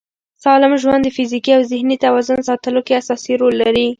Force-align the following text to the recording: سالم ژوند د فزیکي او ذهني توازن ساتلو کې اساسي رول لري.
سالم 0.43 0.73
ژوند 0.81 1.01
د 1.05 1.09
فزیکي 1.15 1.51
او 1.57 1.61
ذهني 1.71 1.97
توازن 2.05 2.39
ساتلو 2.49 2.79
کې 2.87 2.97
اساسي 3.01 3.33
رول 3.41 3.55
لري. 3.63 3.85